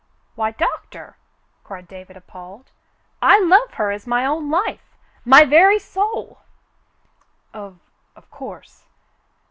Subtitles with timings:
[0.33, 1.17] "Why, Doctor!"
[1.63, 2.71] cried David, appalled.
[3.21, 4.97] "I love her as my own life—
[5.33, 6.41] my very soul."
[7.53, 7.77] "Of—
[8.15, 8.85] of course.